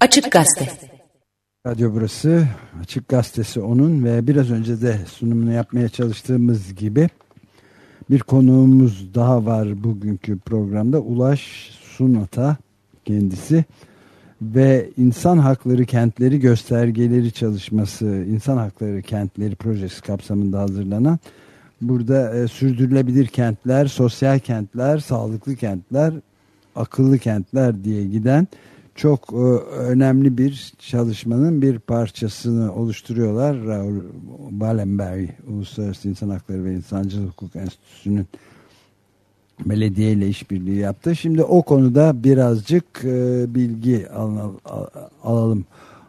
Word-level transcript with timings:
Açık 0.00 0.32
Gazete. 0.32 0.70
Radyo 1.66 1.94
burası 1.94 2.48
Açık 2.82 3.08
Gazetesi 3.08 3.60
onun 3.60 4.04
ve 4.04 4.26
biraz 4.26 4.50
önce 4.50 4.82
de 4.82 4.98
sunumunu 5.06 5.52
yapmaya 5.52 5.88
çalıştığımız 5.88 6.74
gibi 6.74 7.08
bir 8.10 8.20
konuğumuz 8.20 9.14
daha 9.14 9.46
var 9.46 9.84
bugünkü 9.84 10.38
programda. 10.38 11.00
Ulaş 11.00 11.70
Sunata 11.82 12.56
kendisi 13.04 13.64
ve 14.42 14.90
insan 14.96 15.38
hakları 15.38 15.84
kentleri 15.84 16.40
göstergeleri 16.40 17.32
çalışması, 17.32 18.06
insan 18.06 18.56
hakları 18.56 19.02
kentleri 19.02 19.56
projesi 19.56 20.02
kapsamında 20.02 20.58
hazırlanan 20.58 21.18
burada 21.80 22.36
e, 22.36 22.48
sürdürülebilir 22.48 23.26
kentler, 23.26 23.86
sosyal 23.86 24.38
kentler, 24.38 24.98
sağlıklı 24.98 25.56
kentler, 25.56 26.14
akıllı 26.76 27.18
kentler 27.18 27.84
diye 27.84 28.06
giden 28.06 28.48
çok 29.00 29.32
e, 29.32 29.36
önemli 29.72 30.38
bir 30.38 30.72
çalışmanın 30.78 31.62
bir 31.62 31.78
parçasını 31.78 32.74
oluşturuyorlar. 32.74 33.64
Raul 33.66 34.00
Balenberg 34.50 35.28
Uluslararası 35.48 36.08
İnsan 36.08 36.28
Hakları 36.30 36.64
ve 36.64 36.74
İnsancıl 36.74 37.26
Hukuk 37.26 37.56
Enstitüsü'nün 37.56 38.26
belediye 39.66 40.12
ile 40.12 40.28
işbirliği 40.28 40.78
yaptı. 40.78 41.16
Şimdi 41.16 41.42
o 41.42 41.62
konuda 41.62 42.24
birazcık 42.24 43.04
e, 43.04 43.44
bilgi 43.54 44.10
al, 44.10 44.52
al, 44.64 44.86
alalım. 45.22 45.64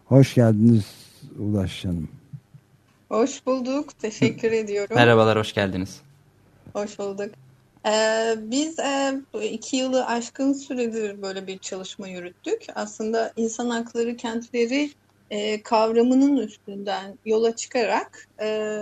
Hoş 0.05 0.33
geldiniz 0.33 0.85
Ulaş 1.39 1.85
Hanım. 1.85 2.09
Hoş 3.09 3.45
bulduk. 3.45 3.99
Teşekkür 3.99 4.51
ediyorum. 4.51 4.95
Merhabalar, 4.95 5.39
hoş 5.39 5.53
geldiniz. 5.53 6.01
Hoş 6.73 6.99
bulduk. 6.99 7.29
Ee, 7.85 8.35
biz 8.37 8.79
e, 8.79 9.21
iki 9.51 9.77
yılı 9.77 10.05
aşkın 10.05 10.53
süredir 10.53 11.21
böyle 11.21 11.47
bir 11.47 11.57
çalışma 11.57 12.07
yürüttük. 12.07 12.65
Aslında 12.75 13.33
insan 13.37 13.69
hakları 13.69 14.17
kentleri 14.17 14.91
e, 15.29 15.63
kavramının 15.63 16.37
üstünden 16.37 17.17
yola 17.25 17.55
çıkarak 17.55 18.27
e, 18.41 18.79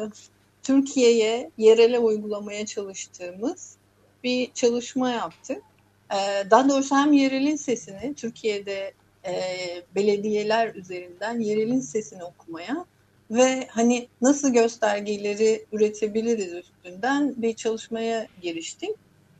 Türkiye'ye 0.64 1.52
yerele 1.58 2.00
uygulamaya 2.00 2.66
çalıştığımız 2.66 3.76
bir 4.24 4.54
çalışma 4.54 5.10
yaptık. 5.10 5.64
E, 6.12 6.50
daha 6.52 6.70
doğrusu 6.70 6.96
hem 6.96 7.14
yerelin 7.14 7.56
sesini 7.56 8.14
Türkiye'de 8.14 8.94
e, 9.26 9.34
belediyeler 9.96 10.76
üzerinden 10.76 11.40
yerelin 11.40 11.80
sesini 11.80 12.24
okumaya 12.24 12.86
ve 13.32 13.68
hani 13.72 14.08
nasıl 14.22 14.54
göstergeleri 14.54 15.66
üretebiliriz 15.72 16.54
üstünden 16.54 17.34
bir 17.38 17.54
çalışmaya 17.54 18.28
giriştik. 18.42 18.90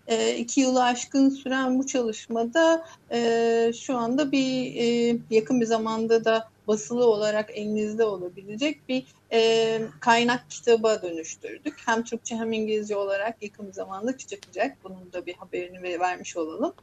E, 0.08 0.36
iki 0.36 0.62
yılı 0.62 0.84
aşkın 0.84 1.30
süren 1.30 1.80
bu 1.80 1.88
çalışmada 1.88 2.86
e, 3.12 3.72
şu 3.80 3.98
anda 3.98 4.32
bir 4.32 4.76
e, 4.76 5.18
yakın 5.30 5.62
bir 5.62 5.66
zamanda 5.66 6.26
da 6.26 6.50
basılı 6.68 7.06
olarak 7.06 7.50
elinizde 7.58 8.04
olabilecek 8.04 8.90
bir 8.90 9.06
e, 9.32 9.82
kaynak 10.00 10.50
kitaba 10.50 11.02
dönüştürdük. 11.02 11.82
Hem 11.86 12.04
Türkçe 12.04 12.36
hem 12.36 12.54
İngilizce 12.54 12.96
olarak 12.96 13.44
yakın 13.44 13.68
bir 13.68 13.74
zamanda 13.74 14.18
çıkacak. 14.18 14.78
Bunun 14.84 15.14
da 15.14 15.26
bir 15.26 15.34
haberini 15.34 16.00
vermiş 16.00 16.38
olalım. 16.38 16.74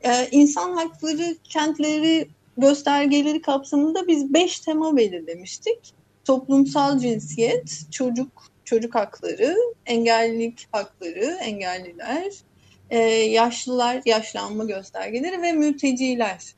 E, 0.00 0.28
insan 0.30 0.72
hakları 0.72 1.36
kentleri 1.44 2.28
göstergeleri 2.58 3.42
kapsamında 3.42 4.08
biz 4.08 4.34
beş 4.34 4.60
tema 4.60 4.96
belirlemiştik 4.96 5.94
toplumsal 6.26 6.98
cinsiyet, 6.98 7.80
çocuk 7.90 8.28
çocuk 8.64 8.94
hakları, 8.94 9.56
engellilik 9.86 10.68
hakları, 10.72 11.24
engelliler, 11.40 12.32
e, 12.90 12.98
yaşlılar, 13.08 14.02
yaşlanma 14.06 14.64
göstergeleri 14.64 15.42
ve 15.42 15.52
mülteciler. 15.52 16.54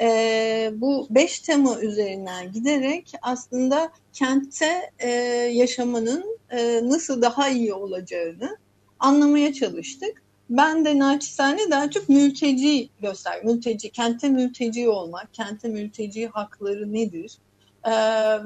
E, 0.00 0.70
bu 0.74 1.06
beş 1.10 1.40
tema 1.40 1.80
üzerinden 1.80 2.52
giderek 2.52 3.12
aslında 3.22 3.92
kentte 4.12 4.90
e, 4.98 5.08
yaşamanın 5.52 6.38
e, 6.50 6.80
nasıl 6.88 7.22
daha 7.22 7.48
iyi 7.48 7.74
olacağını 7.74 8.58
anlamaya 8.98 9.52
çalıştık. 9.52 10.22
Ben 10.50 10.84
de 10.84 10.98
naçizane 10.98 11.70
daha 11.70 11.90
çok 11.90 12.08
mülteci 12.08 12.88
göster, 13.02 13.44
mülteci, 13.44 13.90
kente 13.90 14.28
mülteci 14.28 14.88
olmak, 14.88 15.34
kente 15.34 15.68
mülteci 15.68 16.26
hakları 16.26 16.92
nedir? 16.92 17.38
Ee, 17.84 17.90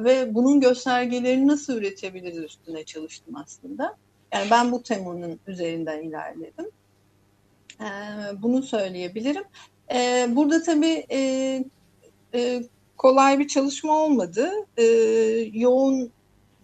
ve 0.05 0.35
bunun 0.35 0.61
göstergelerini 0.61 1.49
nasıl 1.49 1.77
üretebiliriz 1.77 2.45
üstüne 2.45 2.85
çalıştım 2.85 3.37
aslında. 3.37 3.97
Yani 4.33 4.51
ben 4.51 4.73
bu 4.73 4.83
temanın 4.83 5.41
üzerinden 5.47 6.03
ilerledim. 6.03 6.71
Ee, 7.81 7.85
bunu 8.43 8.63
söyleyebilirim. 8.63 9.45
Ee, 9.95 10.27
burada 10.31 10.63
tabii 10.63 11.07
e, 11.11 11.19
e, 12.35 12.63
kolay 12.97 13.39
bir 13.39 13.49
çalışma 13.49 13.99
olmadı. 13.99 14.51
E, 14.77 14.85
yoğun 15.53 16.11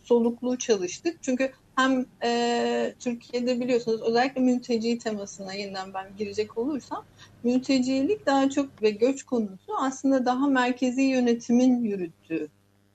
soluklu 0.05 0.59
çalıştık. 0.59 1.19
Çünkü 1.23 1.53
hem 1.77 2.07
e, 2.23 2.95
Türkiye'de 3.01 3.61
biliyorsunuz 3.61 4.03
özellikle 4.03 4.41
mülteci 4.41 4.99
temasına 4.99 5.55
yeniden 5.55 5.95
ben 5.95 6.07
girecek 6.19 6.59
olursam 6.59 7.05
mültecilik 7.45 8.27
daha 8.27 8.51
çok 8.51 8.83
ve 8.83 8.91
göç 8.91 9.23
konusu 9.23 9.77
aslında 9.79 10.25
daha 10.25 10.47
merkezi 10.47 11.03
yönetimin 11.03 11.85
yürüttüğü 11.85 12.49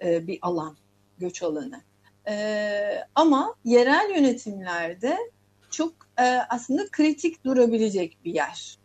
e, 0.06 0.28
bir 0.28 0.40
alan, 0.42 0.78
göç 1.18 1.44
alanı. 1.44 1.82
E, 2.28 2.36
ama 3.16 3.56
yerel 3.66 4.16
yönetimlerde 4.16 5.18
çok 5.72 5.94
e, 6.20 6.24
aslında 6.50 6.88
kritik 6.92 7.46
durabilecek 7.46 8.18
bir 8.26 8.34
yer. 8.34 8.78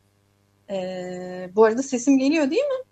E, 0.70 1.50
bu 1.56 1.64
arada 1.64 1.82
sesim 1.82 2.18
geliyor 2.18 2.50
değil 2.50 2.62
mi? 2.62 2.84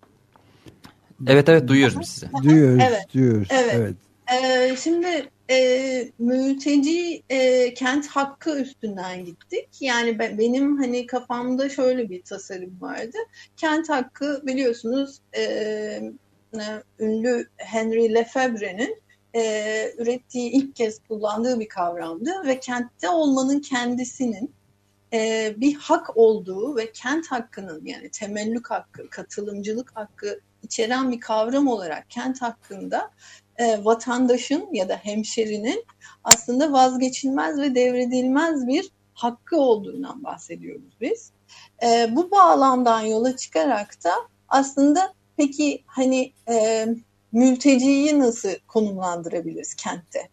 Evet 1.27 1.49
evet 1.49 1.69
duyuyoruz 1.69 2.01
biz 2.01 2.09
sizi. 2.09 2.29
Duyuyoruz, 2.43 2.83
evet. 2.89 3.15
duyuyoruz. 3.15 3.49
Evet. 3.51 3.75
evet. 3.75 3.95
E, 4.43 4.77
şimdi 4.77 5.31
e, 5.51 6.11
mülteci 6.19 7.23
e, 7.31 7.75
kent 7.75 8.07
hakkı 8.07 8.61
üstünden 8.61 9.25
gittik. 9.25 9.69
Yani 9.81 10.19
ben, 10.19 10.39
benim 10.39 10.79
hani 10.79 11.07
kafamda 11.07 11.69
şöyle 11.69 12.11
bir 12.11 12.23
tasarım 12.23 12.81
vardı. 12.81 13.17
Kent 13.57 13.89
hakkı 13.89 14.43
biliyorsunuz 14.47 15.19
e, 15.37 16.13
ünlü 16.99 17.49
Henry 17.57 18.15
Lefebvre'nin 18.15 19.03
e, 19.35 19.93
ürettiği 19.99 20.51
ilk 20.51 20.77
kez 20.77 20.99
kullandığı 21.09 21.61
bir 21.61 21.69
kavramdı 21.69 22.31
ve 22.47 22.61
kentte 22.61 23.09
olmanın 23.09 23.61
kendisinin 23.61 24.55
e, 25.13 25.55
bir 25.57 25.75
hak 25.75 26.17
olduğu 26.17 26.77
ve 26.77 26.93
kent 26.93 27.27
hakkının 27.27 27.85
yani 27.85 28.11
temellük 28.11 28.71
hakkı, 28.71 29.11
katılımcılık 29.11 29.97
hakkı 29.97 30.41
içeren 30.63 31.13
bir 31.13 31.21
kavram 31.21 31.69
olarak 31.69 32.11
kent 32.11 32.43
hakkında 32.43 33.11
e, 33.57 33.85
vatandaşın 33.85 34.69
ya 34.73 34.89
da 34.89 34.97
hemşerinin 34.97 35.85
aslında 36.25 36.73
vazgeçilmez 36.73 37.61
ve 37.61 37.75
devredilmez 37.75 38.67
bir 38.67 38.91
hakkı 39.15 39.57
olduğundan 39.57 40.25
bahsediyoruz 40.25 40.97
biz. 41.01 41.33
E, 41.83 42.17
bu 42.17 42.31
bağlamdan 42.31 43.01
yola 43.01 43.37
çıkarak 43.37 44.05
da 44.05 44.13
aslında 44.49 45.13
Peki 45.39 45.83
hani 45.87 46.33
e, 46.49 46.87
mülteciyi 47.33 48.21
nasıl 48.21 48.51
konumlandırabiliriz 48.69 49.75
kentte? 49.75 50.29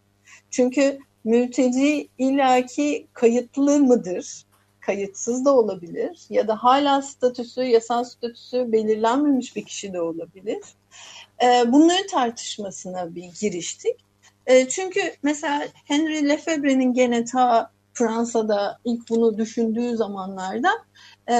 Çünkü 0.50 0.98
mülteci 1.24 2.08
illaki 2.18 3.06
kayıtlı 3.12 3.78
mıdır? 3.78 4.46
Kayıtsız 4.80 5.44
da 5.44 5.54
olabilir 5.54 6.26
ya 6.30 6.48
da 6.48 6.56
hala 6.56 7.02
statüsü, 7.02 7.62
yasal 7.62 8.04
statüsü 8.04 8.72
belirlenmemiş 8.72 9.56
bir 9.56 9.64
kişi 9.64 9.92
de 9.92 10.00
olabilir. 10.00 10.62
E, 11.42 11.72
bunların 11.72 12.06
tartışmasına 12.06 13.14
bir 13.14 13.30
giriştik. 13.40 13.96
E, 14.46 14.68
çünkü 14.68 15.00
mesela 15.22 15.68
Henry 15.84 16.28
Lefebvre'nin 16.28 16.92
gene 16.92 17.24
ta 17.24 17.70
Fransa'da 17.94 18.78
ilk 18.84 19.08
bunu 19.08 19.38
düşündüğü 19.38 19.96
zamanlarda 19.96 20.70
e, 21.30 21.36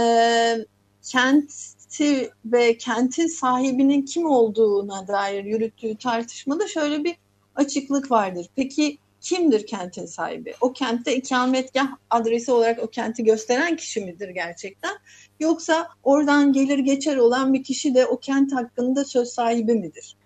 kent 1.03 1.76
kenti 1.89 2.31
ve 2.45 2.79
kentin 2.79 3.27
sahibinin 3.27 4.03
kim 4.03 4.27
olduğuna 4.27 5.09
dair 5.09 5.45
yürüttüğü 5.45 5.97
tartışmada 5.97 6.69
şöyle 6.69 7.05
bir 7.05 7.17
açıklık 7.55 8.11
vardır. 8.11 8.47
Peki 8.57 8.99
kimdir 9.21 9.67
kentin 9.67 10.07
sahibi? 10.07 10.55
O 10.61 10.73
kentte 10.73 11.17
ikametgah 11.17 11.89
adresi 12.11 12.53
olarak 12.53 12.79
o 12.83 12.87
kenti 12.87 13.25
gösteren 13.25 13.77
kişi 13.77 14.01
midir 14.01 14.29
gerçekten? 14.29 14.93
Yoksa 15.41 15.89
oradan 16.03 16.53
gelir 16.53 16.79
geçer 16.79 17.17
olan 17.17 17.55
bir 17.55 17.65
kişi 17.65 17.95
de 17.95 18.07
o 18.07 18.19
kent 18.19 18.53
hakkında 18.53 19.05
söz 19.05 19.29
sahibi 19.29 19.75
midir? 19.75 20.17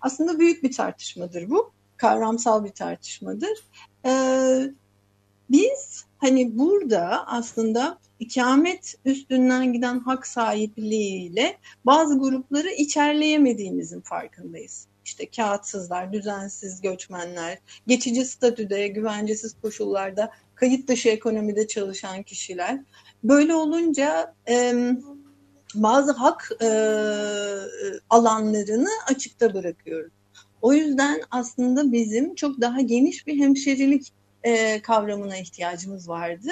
Aslında 0.00 0.38
büyük 0.38 0.62
bir 0.62 0.72
tartışmadır 0.72 1.50
bu. 1.50 1.72
Kavramsal 1.96 2.64
bir 2.64 2.70
tartışmadır. 2.70 3.64
Ee, 4.06 4.70
biz 5.50 6.04
hani 6.18 6.58
burada 6.58 7.26
aslında 7.26 7.98
ikamet 8.24 8.94
üstünden 9.04 9.72
giden 9.72 9.98
hak 9.98 10.26
sahipliğiyle 10.26 11.58
bazı 11.86 12.18
grupları 12.18 12.70
içerleyemediğimizin 12.70 14.00
farkındayız. 14.00 14.86
İşte 15.04 15.30
kağıtsızlar, 15.30 16.12
düzensiz 16.12 16.80
göçmenler, 16.80 17.58
geçici 17.86 18.24
statüde, 18.24 18.88
güvencesiz 18.88 19.54
koşullarda, 19.62 20.30
kayıt 20.54 20.88
dışı 20.88 21.08
ekonomide 21.08 21.66
çalışan 21.66 22.22
kişiler. 22.22 22.80
Böyle 23.24 23.54
olunca 23.54 24.34
e, 24.48 24.74
bazı 25.74 26.12
hak 26.12 26.50
e, 26.62 26.68
alanlarını 28.10 28.90
açıkta 29.08 29.54
bırakıyoruz. 29.54 30.12
O 30.62 30.72
yüzden 30.72 31.20
aslında 31.30 31.92
bizim 31.92 32.34
çok 32.34 32.60
daha 32.60 32.80
geniş 32.80 33.26
bir 33.26 33.38
hemşerilik 33.38 34.12
e, 34.44 34.82
kavramına 34.82 35.36
ihtiyacımız 35.36 36.08
vardı. 36.08 36.50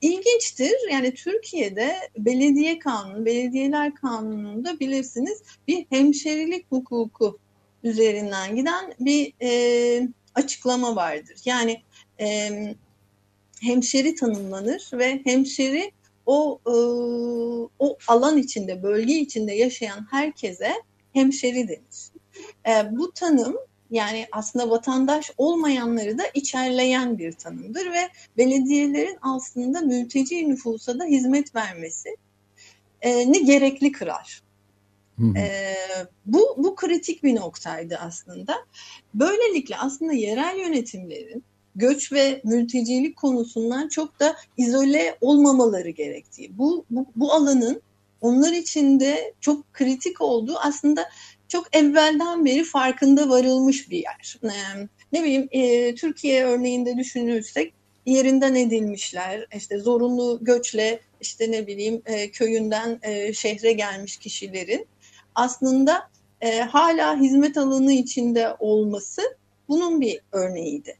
İlginçtir 0.00 0.74
yani 0.90 1.14
Türkiye'de 1.14 1.96
belediye 2.18 2.78
kanunu, 2.78 3.26
belediyeler 3.26 3.94
kanununda 3.94 4.80
bilirsiniz 4.80 5.42
bir 5.68 5.86
hemşerilik 5.90 6.66
hukuku 6.70 7.38
üzerinden 7.82 8.56
giden 8.56 8.94
bir 9.00 9.32
e, 9.42 10.08
açıklama 10.34 10.96
vardır. 10.96 11.36
Yani 11.44 11.82
e, 12.20 12.50
hemşeri 13.60 14.14
tanımlanır 14.14 14.90
ve 14.92 15.20
hemşeri 15.24 15.92
o 16.26 16.60
e, 16.66 16.74
o 17.78 17.98
alan 18.08 18.38
içinde, 18.38 18.82
bölge 18.82 19.14
içinde 19.14 19.54
yaşayan 19.54 20.06
herkese 20.10 20.72
hemşeri 21.12 21.68
denir. 21.68 22.12
E, 22.68 22.96
bu 22.96 23.12
tanım 23.12 23.56
yani 23.94 24.26
aslında 24.32 24.70
vatandaş 24.70 25.30
olmayanları 25.38 26.18
da 26.18 26.22
içerleyen 26.34 27.18
bir 27.18 27.32
tanımdır 27.32 27.86
ve 27.86 28.08
belediyelerin 28.36 29.18
aslında 29.22 29.80
mülteci 29.80 30.48
nüfusa 30.48 30.98
da 30.98 31.04
hizmet 31.04 31.54
vermesi 31.54 32.16
e, 33.00 33.32
ne 33.32 33.38
gerekli 33.38 33.92
kırar. 33.92 34.42
E, 35.36 35.74
bu, 36.26 36.54
bu 36.58 36.74
kritik 36.74 37.22
bir 37.22 37.36
noktaydı 37.36 37.96
aslında. 37.96 38.54
Böylelikle 39.14 39.76
aslında 39.76 40.12
yerel 40.12 40.58
yönetimlerin 40.58 41.44
göç 41.76 42.12
ve 42.12 42.40
mültecilik 42.44 43.16
konusundan 43.16 43.88
çok 43.88 44.20
da 44.20 44.36
izole 44.56 45.18
olmamaları 45.20 45.90
gerektiği. 45.90 46.58
Bu, 46.58 46.84
bu, 46.90 47.06
bu 47.16 47.32
alanın 47.32 47.82
onlar 48.20 48.52
için 48.52 49.00
de 49.00 49.34
çok 49.40 49.72
kritik 49.72 50.20
olduğu 50.20 50.58
aslında 50.58 51.08
çok 51.54 51.76
evvelden 51.76 52.44
beri 52.44 52.64
farkında 52.64 53.28
varılmış 53.28 53.90
bir 53.90 54.02
yer. 54.02 54.38
Ee, 54.44 54.88
ne 55.12 55.22
bileyim 55.22 55.48
e, 55.50 55.94
Türkiye 55.94 56.44
örneğinde 56.44 56.96
düşünürsek 56.98 57.74
yerinden 58.06 58.54
edilmişler, 58.54 59.46
işte 59.56 59.78
zorunlu 59.78 60.38
göçle 60.42 61.00
işte 61.20 61.50
ne 61.50 61.66
bileyim 61.66 62.02
e, 62.06 62.30
köyünden 62.30 62.98
e, 63.02 63.32
şehre 63.32 63.72
gelmiş 63.72 64.16
kişilerin 64.16 64.86
aslında 65.34 66.10
hala 66.68 67.20
hizmet 67.20 67.58
alanı 67.58 67.92
içinde 67.92 68.54
olması 68.58 69.22
bunun 69.68 70.00
bir 70.00 70.20
örneğiydi. 70.32 70.96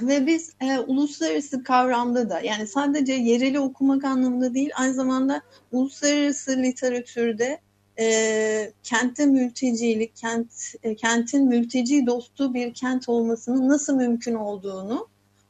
Ve 0.00 0.26
biz 0.26 0.52
e, 0.60 0.78
uluslararası 0.78 1.64
kavramda 1.64 2.30
da 2.30 2.40
yani 2.40 2.66
sadece 2.66 3.12
yereli 3.12 3.60
okumak 3.60 4.04
anlamında 4.04 4.54
değil 4.54 4.70
aynı 4.74 4.94
zamanda 4.94 5.42
uluslararası 5.72 6.62
literatürde 6.62 7.60
e, 8.00 8.72
kentte 8.82 9.26
mültecilik, 9.26 10.16
kent, 10.16 10.52
e, 10.82 10.96
kentin 10.96 11.46
mülteci 11.46 12.06
dostu 12.06 12.54
bir 12.54 12.74
kent 12.74 13.08
olmasının 13.08 13.68
nasıl 13.68 13.96
mümkün 13.96 14.34
olduğunu 14.34 15.08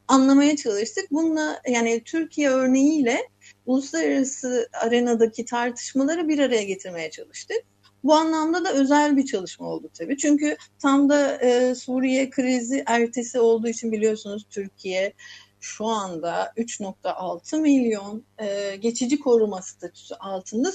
anlamaya 0.08 0.56
çalıştık. 0.56 1.10
Bununla 1.10 1.62
yani 1.68 2.02
Türkiye 2.04 2.50
örneğiyle 2.50 3.28
uluslararası 3.66 4.68
arenadaki 4.72 5.44
tartışmaları 5.44 6.28
bir 6.28 6.38
araya 6.38 6.62
getirmeye 6.62 7.10
çalıştık. 7.10 7.58
Bu 8.04 8.14
anlamda 8.14 8.64
da 8.64 8.72
özel 8.72 9.16
bir 9.16 9.26
çalışma 9.26 9.66
oldu 9.66 9.90
tabii. 9.98 10.16
Çünkü 10.16 10.56
tam 10.78 11.08
da 11.08 11.36
e, 11.36 11.74
Suriye 11.74 12.30
krizi 12.30 12.82
ertesi 12.86 13.40
olduğu 13.40 13.68
için 13.68 13.92
biliyorsunuz 13.92 14.46
Türkiye 14.50 15.12
şu 15.60 15.86
anda 15.86 16.52
3.6 16.56 17.60
milyon 17.60 18.24
e, 18.38 18.76
geçici 18.76 19.20
koruma 19.20 19.62
statüsü 19.62 20.14
altında 20.14 20.72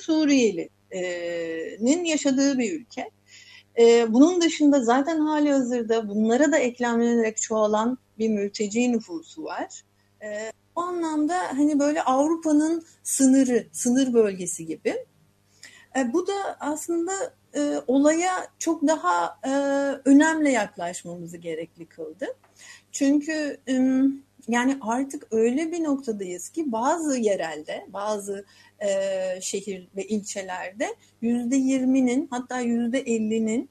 Suriyeli'nin 0.96 2.06
yaşadığı 2.06 2.58
bir 2.58 2.80
ülke. 2.80 3.10
Bunun 4.08 4.42
dışında 4.42 4.84
zaten 4.84 5.20
hali 5.20 5.52
hazırda 5.52 6.10
bunlara 6.10 6.52
da 6.52 6.58
eklemlenerek 6.58 7.38
çoğalan 7.38 7.98
bir 8.20 8.30
mülteci 8.30 8.92
nüfusu 8.92 9.44
var. 9.44 9.82
E, 10.24 10.52
o 10.76 10.82
anlamda 10.82 11.38
hani 11.38 11.80
böyle 11.80 12.02
Avrupa'nın 12.02 12.86
sınırı, 13.04 13.68
sınır 13.72 14.14
bölgesi 14.14 14.66
gibi. 14.66 14.96
Bu 16.14 16.28
da 16.28 16.58
aslında 16.60 17.34
olaya 17.88 18.48
çok 18.60 18.88
daha 18.88 19.40
önemli 20.06 20.52
yaklaşmamızı 20.52 21.38
gerekli 21.38 21.86
kıldı. 21.86 22.26
Çünkü 22.92 23.58
yani 24.48 24.78
artık 24.82 25.28
öyle 25.32 25.72
bir 25.72 25.84
noktadayız 25.84 26.50
ki 26.50 26.72
bazı 26.72 27.18
yerelde, 27.18 27.86
bazı 27.94 28.46
e, 28.80 28.90
şehir 29.42 29.88
ve 29.96 30.08
ilçelerde 30.08 30.96
yüzde 31.22 31.56
yirminin 31.56 32.28
hatta 32.32 32.60
yüzde 32.60 33.00
ellinin 33.00 33.70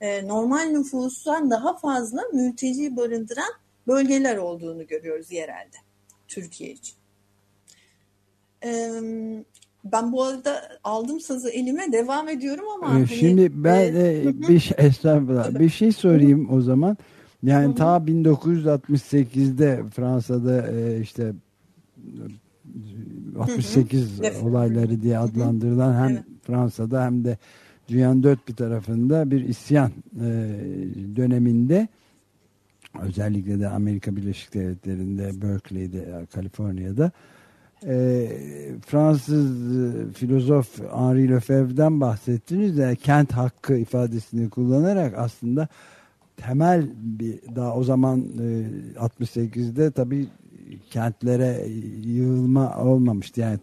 e, 0.00 0.28
normal 0.28 0.62
nüfustan 0.62 1.50
daha 1.50 1.78
fazla 1.78 2.22
mülteci 2.32 2.96
barındıran 2.96 3.52
bölgeler 3.86 4.36
olduğunu 4.36 4.86
görüyoruz 4.86 5.32
yerelde 5.32 5.76
Türkiye 6.28 6.70
için. 6.70 6.94
E, 8.64 8.90
ben 9.84 10.12
bu 10.12 10.22
arada 10.24 10.78
aldım 10.84 11.20
sazı 11.20 11.50
elime 11.50 11.92
devam 11.92 12.28
ediyorum 12.28 12.64
ama. 12.74 12.86
Ee, 12.86 12.92
hani, 12.92 13.08
şimdi 13.08 13.42
hani, 13.42 13.64
ben 13.64 13.94
e, 13.94 14.24
bir 14.48 14.60
şey, 14.60 14.76
estağfurullah 14.78 15.54
bir 15.58 15.70
şey 15.70 15.92
sorayım 15.92 16.48
o 16.52 16.60
zaman. 16.60 16.96
Yani 17.42 17.74
ta 17.74 17.96
1968'de 17.96 19.82
Fransa'da 19.94 20.68
e, 20.70 21.00
işte 21.00 21.32
68 23.38 24.20
olayları 24.42 25.02
diye 25.02 25.18
adlandırılan 25.18 25.94
hem 25.94 26.10
evet. 26.10 26.24
Fransa'da 26.42 27.04
hem 27.04 27.24
de 27.24 27.38
dünyanın 27.88 28.22
dört 28.22 28.48
bir 28.48 28.54
tarafında 28.54 29.30
bir 29.30 29.48
isyan 29.48 29.90
e, 30.16 30.26
döneminde. 31.16 31.88
Özellikle 33.00 33.60
de 33.60 33.68
Amerika 33.68 34.16
Birleşik 34.16 34.54
Devletleri'nde 34.54 35.42
Berkeley'de 35.42 36.26
Kaliforniya'da. 36.34 37.10
E, 37.86 38.28
Fransız 38.86 39.76
e, 39.76 40.12
filozof 40.12 40.80
Henri 40.92 41.30
Lefebvre'den 41.30 42.00
bahsettiniz 42.00 42.78
de 42.78 42.96
kent 42.96 43.32
hakkı 43.32 43.76
ifadesini 43.76 44.50
kullanarak 44.50 45.14
aslında 45.18 45.68
temel 46.36 46.88
bir 46.96 47.40
daha 47.56 47.76
o 47.76 47.84
zaman 47.84 48.20
e, 48.20 48.66
68'de 48.98 49.90
tabii 49.90 50.28
kentlere 50.90 51.66
yığılma 52.04 52.76
olmamıştı. 52.78 53.40
Yani 53.40 53.58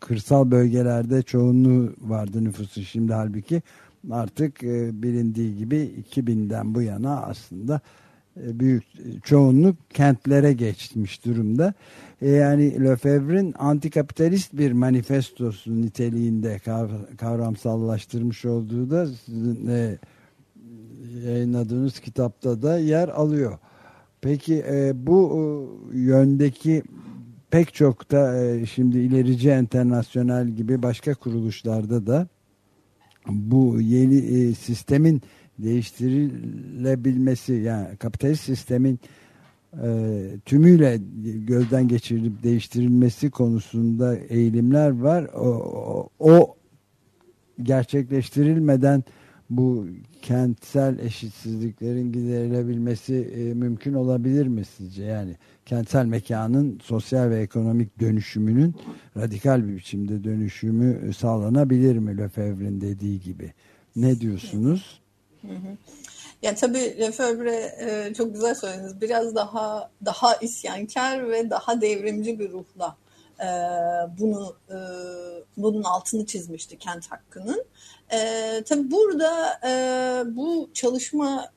kırsal 0.00 0.50
bölgelerde 0.50 1.22
çoğunluğu 1.22 1.92
vardı 2.00 2.44
nüfusu 2.44 2.82
şimdi 2.82 3.12
halbuki 3.12 3.62
artık 4.10 4.64
e, 4.64 5.02
bilindiği 5.02 5.56
gibi 5.56 6.04
2000'den 6.12 6.74
bu 6.74 6.82
yana 6.82 7.22
aslında 7.22 7.80
e, 8.36 8.60
büyük 8.60 8.84
çoğunluk 9.24 9.76
kentlere 9.90 10.52
geçmiş 10.52 11.24
durumda. 11.24 11.74
E, 12.22 12.30
yani 12.30 12.84
Lefebvre'in 12.84 13.54
antikapitalist 13.58 14.52
bir 14.52 14.72
manifestosu 14.72 15.82
niteliğinde 15.82 16.60
kavramsallaştırmış 17.18 18.44
olduğu 18.44 18.90
da 18.90 19.06
sizin 19.06 19.66
e, 19.66 19.98
yayınladığınız 21.24 22.00
kitapta 22.00 22.62
da 22.62 22.78
yer 22.78 23.08
alıyor. 23.08 23.58
Peki 24.20 24.64
bu 24.94 25.68
yöndeki 25.92 26.82
pek 27.50 27.74
çok 27.74 28.10
da 28.10 28.34
şimdi 28.66 28.98
ilerici 28.98 29.50
internasyonel 29.50 30.48
gibi 30.48 30.82
başka 30.82 31.14
kuruluşlarda 31.14 32.06
da 32.06 32.28
bu 33.28 33.80
yeni 33.80 34.54
sistemin 34.54 35.22
değiştirilebilmesi 35.58 37.52
yani 37.52 37.96
kapitalist 37.96 38.44
sistemin 38.44 39.00
e, 39.82 40.20
tümüyle 40.44 41.00
gözden 41.46 41.88
geçirilip 41.88 42.42
değiştirilmesi 42.42 43.30
konusunda 43.30 44.16
eğilimler 44.16 44.90
var. 44.90 45.24
O, 45.24 45.48
o, 45.48 46.08
o 46.18 46.56
gerçekleştirilmeden 47.62 49.04
bu 49.50 49.86
kentsel 50.22 50.98
eşitsizliklerin 50.98 52.12
giderilebilmesi 52.12 53.14
e, 53.14 53.54
mümkün 53.54 53.94
olabilir 53.94 54.46
mi 54.46 54.64
sizce? 54.64 55.04
Yani 55.04 55.36
kentsel 55.66 56.06
mekanın 56.06 56.80
sosyal 56.82 57.30
ve 57.30 57.40
ekonomik 57.40 58.00
dönüşümünün 58.00 58.74
radikal 59.16 59.68
bir 59.68 59.76
biçimde 59.76 60.24
dönüşümü 60.24 61.14
sağlanabilir 61.14 61.98
mi 61.98 62.18
Lefebvre'nin 62.18 62.80
dediği 62.80 63.20
gibi? 63.20 63.52
Ne 63.96 64.20
diyorsunuz? 64.20 65.00
Hı 65.42 65.52
hı. 65.52 65.76
Yani 66.42 66.56
tabii 66.56 66.98
Lefebvre 67.00 67.74
e, 67.80 68.14
çok 68.14 68.34
güzel 68.34 68.54
söylediniz. 68.54 69.00
Biraz 69.00 69.34
daha 69.34 69.90
daha 70.04 70.36
isyankar 70.36 71.30
ve 71.30 71.50
daha 71.50 71.80
devrimci 71.80 72.38
bir 72.38 72.50
ruhla 72.52 72.96
e, 73.40 73.48
bunu 74.18 74.56
e, 74.70 74.76
bunun 75.56 75.82
altını 75.82 76.26
çizmişti 76.26 76.78
kent 76.78 77.12
hakkının. 77.12 77.64
E, 78.14 78.62
tabii 78.64 78.90
burada 78.90 79.60
e, 79.64 80.36
bu 80.36 80.70
çalışma 80.74 81.52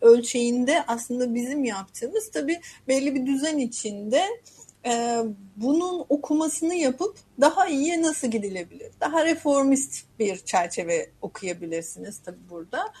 ölçeğinde 0.00 0.84
aslında 0.86 1.34
bizim 1.34 1.64
yaptığımız 1.64 2.30
tabii 2.30 2.60
belli 2.88 3.14
bir 3.14 3.26
düzen 3.26 3.58
içinde 3.58 4.24
e, 4.86 5.22
bunun 5.56 6.06
okumasını 6.08 6.74
yapıp 6.74 7.16
daha 7.40 7.66
iyiye 7.66 8.02
nasıl 8.02 8.28
gidilebilir? 8.28 8.92
Daha 9.00 9.24
reformist 9.24 10.04
bir 10.18 10.36
çerçeve 10.36 11.10
okuyabilirsiniz 11.22 12.18
tabii 12.24 12.50
burada. 12.50 12.92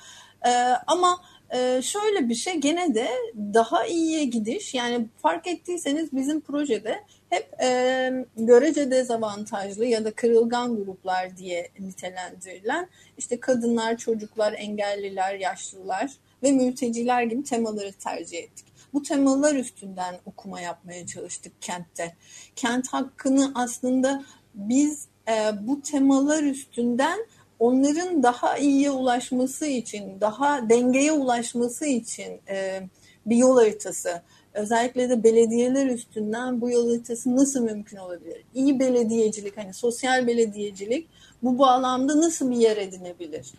E, 0.46 0.50
ama 0.86 1.20
e, 1.54 1.82
şöyle 1.82 2.28
bir 2.28 2.34
şey 2.34 2.54
gene 2.54 2.94
de 2.94 3.08
daha 3.54 3.86
iyiye 3.86 4.24
gidiş 4.24 4.74
yani 4.74 5.06
fark 5.22 5.46
ettiyseniz 5.46 6.12
bizim 6.12 6.40
projede 6.40 7.04
hep 7.30 7.62
e, 7.62 8.12
görece 8.36 8.90
dezavantajlı 8.90 9.84
ya 9.84 10.04
da 10.04 10.10
kırılgan 10.10 10.76
gruplar 10.76 11.36
diye 11.36 11.68
nitelendirilen 11.78 12.88
işte 13.18 13.40
kadınlar, 13.40 13.96
çocuklar, 13.96 14.52
engelliler, 14.52 15.34
yaşlılar 15.34 16.10
ve 16.42 16.52
mülteciler 16.52 17.22
gibi 17.22 17.44
temaları 17.44 17.92
tercih 17.92 18.38
ettik. 18.38 18.66
Bu 18.92 19.02
temalar 19.02 19.54
üstünden 19.54 20.14
okuma 20.26 20.60
yapmaya 20.60 21.06
çalıştık 21.06 21.52
kentte. 21.60 22.16
Kent 22.56 22.88
hakkını 22.88 23.52
aslında 23.54 24.24
biz 24.54 25.08
e, 25.28 25.50
bu 25.60 25.82
temalar 25.82 26.42
üstünden 26.42 27.18
onların 27.60 28.22
daha 28.22 28.58
iyiye 28.58 28.90
ulaşması 28.90 29.66
için, 29.66 30.20
daha 30.20 30.68
dengeye 30.68 31.12
ulaşması 31.12 31.86
için 31.86 32.40
e, 32.48 32.82
bir 33.26 33.36
yol 33.36 33.56
haritası 33.56 34.22
özellikle 34.54 35.10
de 35.10 35.24
belediyeler 35.24 35.86
üstünden 35.86 36.60
bu 36.60 36.70
yol 36.70 36.88
haritası 36.88 37.36
nasıl 37.36 37.62
mümkün 37.62 37.96
olabilir? 37.96 38.44
İyi 38.54 38.80
belediyecilik, 38.80 39.56
hani 39.56 39.74
sosyal 39.74 40.26
belediyecilik 40.26 41.08
bu 41.42 41.58
bağlamda 41.58 42.20
nasıl 42.20 42.50
bir 42.50 42.56
yer 42.56 42.76
edinebilir? 42.76 43.52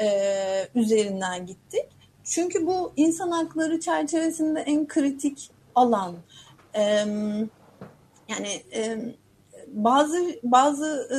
Ee, 0.00 0.68
üzerinden 0.74 1.46
gittik. 1.46 1.86
Çünkü 2.24 2.66
bu 2.66 2.92
insan 2.96 3.30
hakları 3.30 3.80
çerçevesinde 3.80 4.60
en 4.60 4.86
kritik 4.86 5.50
alan. 5.74 6.14
Ee, 6.74 6.82
yani 8.28 8.62
e, 8.74 8.98
bazı 9.68 10.40
bazı 10.42 11.08
e, 11.10 11.18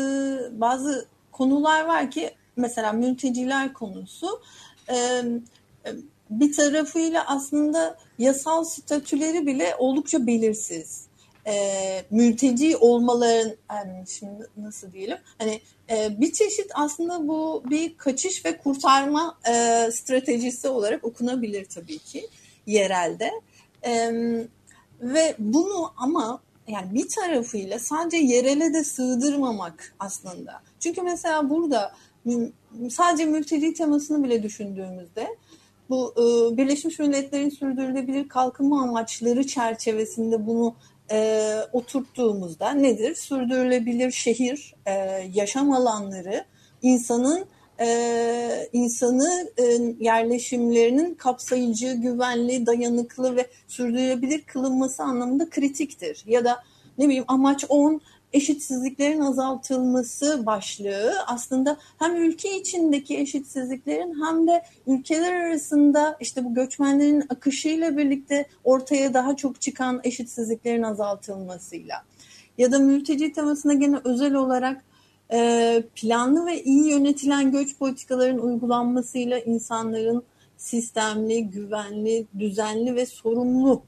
bazı 0.62 1.08
konular 1.38 1.86
var 1.86 2.12
ki 2.12 2.32
mesela 2.56 2.94
mülteciler 2.94 3.74
konusu 3.74 4.42
e, 4.90 5.22
bir 6.30 6.54
tarafıyla 6.54 7.26
aslında 7.28 7.98
yasal 8.20 8.64
statüleri 8.64 9.48
bile 9.48 9.76
oldukça 9.78 10.28
belirsiz. 10.28 11.06
E, 11.48 12.06
mülteci 12.10 12.78
olmaların 12.78 13.56
yani 13.70 14.06
şimdi 14.08 14.48
nasıl 14.58 14.92
diyelim 14.92 15.18
hani 15.38 15.62
e, 15.90 16.22
bir 16.22 16.34
çeşit 16.34 16.72
aslında 16.74 17.28
bu 17.28 17.64
bir 17.70 17.98
kaçış 17.98 18.46
ve 18.46 18.58
kurtarma 18.58 19.38
e, 19.48 19.52
stratejisi 19.92 20.68
olarak 20.68 21.06
okunabilir 21.06 21.66
tabii 21.66 22.00
ki 22.00 22.28
yerelde. 22.66 23.32
E, 23.84 24.12
ve 25.02 25.36
bunu 25.40 25.94
ama 25.98 26.42
yani 26.68 26.94
bir 26.94 27.10
tarafıyla 27.10 27.80
sadece 27.80 28.18
yerele 28.18 28.74
de 28.74 28.84
sığdırmamak 28.84 29.96
aslında. 30.00 30.62
Çünkü 30.86 31.02
mesela 31.02 31.50
burada 31.50 31.92
sadece 32.90 33.26
mülteci 33.26 33.74
temasını 33.74 34.24
bile 34.24 34.44
düşündüğümüzde 34.44 35.28
bu 35.90 36.14
e, 36.18 36.58
Birleşmiş 36.58 37.00
Milletler'in 37.00 37.50
sürdürülebilir 37.50 38.30
kalkınma 38.30 38.84
amaçları 38.84 39.48
çerçevesinde 39.48 40.48
bunu 40.48 40.76
e, 41.12 41.58
oturttuğumuzda 41.74 42.72
nedir? 42.72 43.16
Sürdürülebilir 43.16 44.12
şehir, 44.12 44.74
e, 44.86 44.92
yaşam 45.34 45.72
alanları, 45.72 46.46
insanın 46.82 47.46
e, 47.80 48.70
insanı 48.74 49.50
e, 49.58 49.64
yerleşimlerinin 50.00 51.14
kapsayıcı, 51.14 51.94
güvenli, 51.94 52.66
dayanıklı 52.66 53.36
ve 53.36 53.48
sürdürülebilir 53.68 54.42
kılınması 54.42 55.04
anlamında 55.04 55.50
kritiktir. 55.50 56.24
Ya 56.28 56.46
da 56.46 56.64
ne 56.98 57.06
bileyim 57.06 57.26
amaç 57.28 57.66
10 57.70 58.02
eşitsizliklerin 58.36 59.20
azaltılması 59.20 60.46
başlığı 60.46 61.14
aslında 61.28 61.78
hem 62.00 62.16
ülke 62.16 62.58
içindeki 62.58 63.18
eşitsizliklerin 63.18 64.26
hem 64.26 64.48
de 64.48 64.64
ülkeler 64.88 65.34
arasında 65.34 66.18
işte 66.20 66.46
bu 66.46 66.54
göçmenlerin 66.54 67.24
akışıyla 67.30 67.98
birlikte 67.98 68.46
ortaya 68.64 69.14
daha 69.14 69.36
çok 69.36 69.62
çıkan 69.62 70.02
eşitsizliklerin 70.04 70.84
azaltılmasıyla. 70.84 72.04
Ya 72.58 72.72
da 72.72 72.80
mülteci 72.80 73.34
temasına 73.34 73.74
gene 73.74 73.98
özel 74.04 74.34
olarak 74.34 74.84
e, 75.34 75.84
planlı 75.96 76.46
ve 76.46 76.64
iyi 76.64 76.90
yönetilen 76.90 77.52
göç 77.52 77.78
politikaların 77.78 78.40
uygulanmasıyla 78.40 79.40
insanların 79.40 80.24
sistemli, 80.58 81.50
güvenli, 81.50 82.26
düzenli 82.40 82.96
ve 82.96 83.06
sorumlu 83.06 83.82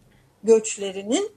göçlerinin 0.43 1.36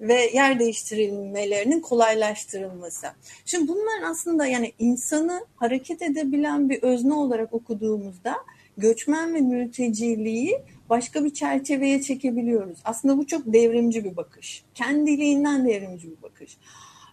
ve 0.00 0.30
yer 0.34 0.58
değiştirilmelerinin 0.58 1.80
kolaylaştırılması. 1.80 3.06
Şimdi 3.44 3.68
bunların 3.68 4.10
aslında 4.10 4.46
yani 4.46 4.72
insanı 4.78 5.46
hareket 5.56 6.02
edebilen 6.02 6.70
bir 6.70 6.82
özne 6.82 7.14
olarak 7.14 7.54
okuduğumuzda 7.54 8.36
göçmen 8.76 9.34
ve 9.34 9.40
mülteciliği 9.40 10.62
başka 10.90 11.24
bir 11.24 11.34
çerçeveye 11.34 12.02
çekebiliyoruz. 12.02 12.78
Aslında 12.84 13.18
bu 13.18 13.26
çok 13.26 13.42
devrimci 13.46 14.04
bir 14.04 14.16
bakış. 14.16 14.64
Kendiliğinden 14.74 15.68
devrimci 15.68 16.10
bir 16.10 16.22
bakış. 16.22 16.56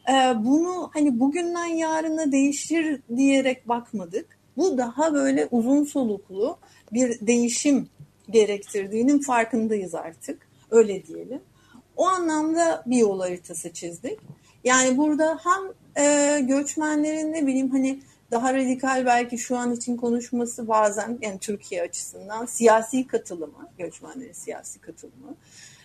Ee, 0.09 0.13
bunu 0.45 0.89
hani 0.93 1.19
bugünden 1.19 1.65
yarına 1.65 2.31
değişir 2.31 3.01
diyerek 3.15 3.67
bakmadık. 3.67 4.37
Bu 4.57 4.77
daha 4.77 5.13
böyle 5.13 5.47
uzun 5.51 5.83
soluklu 5.83 6.57
bir 6.93 7.27
değişim 7.27 7.89
gerektirdiğinin 8.29 9.19
farkındayız 9.19 9.95
artık. 9.95 10.47
Öyle 10.71 11.05
diyelim. 11.07 11.41
O 11.97 12.07
anlamda 12.07 12.83
bir 12.85 12.97
yol 12.97 13.19
haritası 13.19 13.73
çizdik. 13.73 14.19
Yani 14.63 14.97
burada 14.97 15.39
hem 15.43 15.61
e, 16.05 16.39
göçmenlerin 16.41 17.33
ne 17.33 17.47
bileyim 17.47 17.69
hani 17.69 17.99
daha 18.31 18.53
radikal 18.53 19.05
belki 19.05 19.37
şu 19.37 19.57
an 19.57 19.73
için 19.73 19.97
konuşması 19.97 20.67
bazen 20.67 21.19
yani 21.21 21.39
Türkiye 21.39 21.81
açısından 21.81 22.45
siyasi 22.45 23.07
katılımı, 23.07 23.69
göçmenlerin 23.77 24.33
siyasi 24.33 24.79
katılımı 24.81 25.35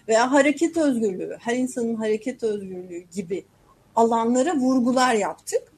veya 0.09 0.33
hareket 0.33 0.76
özgürlüğü, 0.76 1.37
her 1.40 1.57
insanın 1.57 1.95
hareket 1.95 2.42
özgürlüğü 2.42 3.04
gibi 3.14 3.45
alanlara 3.97 4.57
vurgular 4.57 5.14
yaptık. 5.14 5.73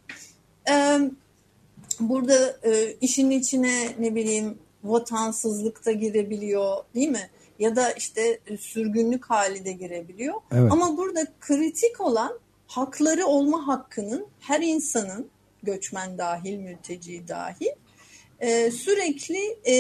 Ee, 0.71 0.99
burada 2.01 2.57
e, 2.63 2.93
işin 3.01 3.31
içine 3.31 3.89
ne 3.99 4.15
bileyim 4.15 4.59
vatansızlık 4.85 5.87
da 5.87 5.93
girebiliyor 5.93 6.77
değil 6.95 7.09
mi? 7.09 7.31
Ya 7.59 7.77
da 7.77 7.93
işte 7.93 8.41
e, 8.47 8.57
sürgünlük 8.57 9.25
hali 9.25 9.65
de 9.65 9.73
girebiliyor. 9.73 10.35
Evet. 10.53 10.73
Ama 10.73 10.97
burada 10.97 11.27
kritik 11.41 12.01
olan 12.01 12.39
hakları 12.67 13.27
olma 13.27 13.67
hakkının 13.67 14.27
her 14.41 14.61
insanın 14.61 15.29
göçmen 15.63 16.19
dahil, 16.19 16.59
mülteci 16.59 17.29
dahil 17.29 17.71
e, 18.41 18.71
sürekli 18.71 19.59
e, 19.67 19.77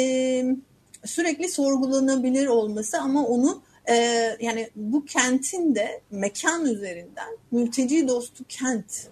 sürekli 1.04 1.48
sorgulanabilir 1.48 2.46
olması 2.46 3.00
ama 3.00 3.26
onu 3.26 3.62
e, 3.88 3.94
yani 4.40 4.70
bu 4.76 5.04
kentin 5.04 5.74
de 5.74 6.00
mekan 6.10 6.66
üzerinden 6.66 7.36
mülteci 7.50 8.08
dostu 8.08 8.44
kent 8.48 9.08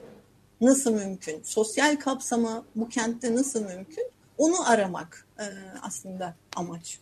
nasıl 0.61 0.95
mümkün? 0.95 1.41
Sosyal 1.43 1.97
kapsama 1.97 2.65
bu 2.77 2.89
kentte 2.89 3.35
nasıl 3.35 3.65
mümkün? 3.65 4.11
Onu 4.39 4.71
aramak 4.71 5.27
e, 5.39 5.45
aslında 5.83 6.35
amaç. 6.57 6.99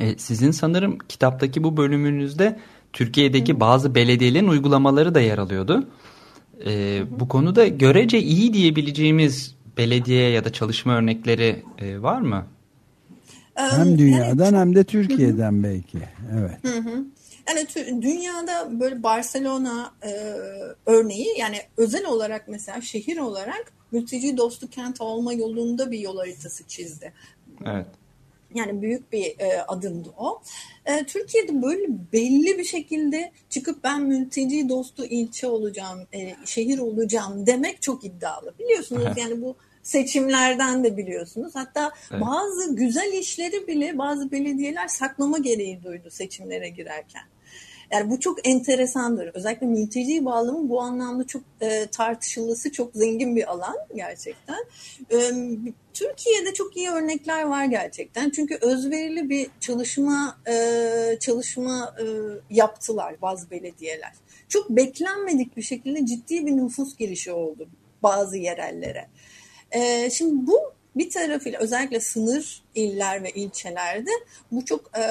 E, 0.00 0.18
sizin 0.18 0.50
sanırım 0.50 0.98
kitaptaki 0.98 1.64
bu 1.64 1.76
bölümünüzde 1.76 2.58
Türkiye'deki 2.92 3.60
bazı 3.60 3.94
belediyelerin 3.94 4.48
uygulamaları 4.48 5.14
da 5.14 5.20
yer 5.20 5.38
alıyordu. 5.38 5.88
E, 6.66 7.02
bu 7.20 7.28
konuda 7.28 7.66
görece 7.66 8.20
iyi 8.20 8.54
diyebileceğimiz 8.54 9.54
belediye 9.76 10.30
ya 10.30 10.44
da 10.44 10.52
çalışma 10.52 10.96
örnekleri 10.96 11.62
e, 11.78 12.02
var 12.02 12.20
mı? 12.20 12.46
Hem 13.54 13.98
dünyadan 13.98 14.54
evet. 14.54 14.60
hem 14.60 14.74
de 14.74 14.84
Türkiye'den 14.84 15.52
Hı-hı. 15.52 15.62
belki. 15.62 15.98
Evet. 16.38 16.58
Hı 16.62 16.90
hı. 16.90 17.04
Yani 17.48 17.66
dünyada 18.02 18.80
böyle 18.80 19.02
Barcelona 19.02 19.92
e, 20.02 20.10
örneği 20.86 21.38
yani 21.38 21.56
özel 21.76 22.06
olarak 22.06 22.48
mesela 22.48 22.80
şehir 22.80 23.18
olarak 23.18 23.72
mülteci 23.92 24.36
dostu 24.36 24.70
kent 24.70 25.00
olma 25.00 25.32
yolunda 25.32 25.90
bir 25.90 25.98
yol 25.98 26.16
haritası 26.16 26.64
çizdi. 26.68 27.12
Evet. 27.64 27.86
Yani 28.54 28.82
büyük 28.82 29.12
bir 29.12 29.24
e, 29.38 29.62
adımdı 29.62 30.08
o. 30.18 30.42
E, 30.86 31.04
Türkiye'de 31.04 31.62
böyle 31.62 31.86
belli 32.12 32.58
bir 32.58 32.64
şekilde 32.64 33.32
çıkıp 33.50 33.84
ben 33.84 34.02
mülteci 34.02 34.68
dostu 34.68 35.04
ilçe 35.04 35.46
olacağım, 35.46 36.06
e, 36.14 36.36
şehir 36.44 36.78
olacağım 36.78 37.46
demek 37.46 37.82
çok 37.82 38.04
iddialı. 38.04 38.54
Biliyorsunuz 38.58 39.04
yani 39.16 39.42
bu 39.42 39.56
seçimlerden 39.82 40.84
de 40.84 40.96
biliyorsunuz. 40.96 41.52
Hatta 41.54 41.92
evet. 42.10 42.22
bazı 42.22 42.76
güzel 42.76 43.12
işleri 43.12 43.66
bile 43.66 43.98
bazı 43.98 44.32
belediyeler 44.32 44.88
saklama 44.88 45.38
gereği 45.38 45.82
duydu 45.82 46.10
seçimlere 46.10 46.68
girerken. 46.68 47.22
Yani 47.92 48.10
bu 48.10 48.20
çok 48.20 48.48
enteresandır. 48.48 49.30
Özellikle 49.34 49.66
mülteci 49.66 50.24
bağlamı 50.24 50.68
bu 50.68 50.80
anlamda 50.80 51.26
çok 51.26 51.42
e, 51.60 51.86
tartışılısı, 51.86 52.72
çok 52.72 52.94
zengin 52.94 53.36
bir 53.36 53.50
alan 53.50 53.76
gerçekten. 53.94 54.64
E, 55.10 55.18
Türkiye'de 55.94 56.54
çok 56.54 56.76
iyi 56.76 56.90
örnekler 56.90 57.42
var 57.42 57.64
gerçekten. 57.64 58.30
Çünkü 58.30 58.58
özverili 58.60 59.30
bir 59.30 59.50
çalışma 59.60 60.38
e, 60.48 61.16
çalışma 61.20 61.96
e, 62.00 62.04
yaptılar 62.50 63.14
bazı 63.22 63.50
belediyeler. 63.50 64.12
Çok 64.48 64.70
beklenmedik 64.70 65.56
bir 65.56 65.62
şekilde 65.62 66.06
ciddi 66.06 66.46
bir 66.46 66.52
nüfus 66.52 66.96
girişi 66.96 67.32
oldu 67.32 67.68
bazı 68.02 68.36
yerellere. 68.36 69.08
E, 69.70 70.10
şimdi 70.10 70.46
bu 70.46 70.58
bir 70.96 71.10
tarafıyla 71.10 71.58
özellikle 71.60 72.00
sınır 72.00 72.62
iller 72.74 73.22
ve 73.22 73.30
ilçelerde 73.30 74.10
bu 74.52 74.64
çok 74.64 74.98
e, 74.98 75.02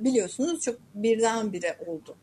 biliyorsunuz 0.00 0.60
çok 0.60 0.78
birdenbire 0.94 1.76
oldu. 1.86 2.16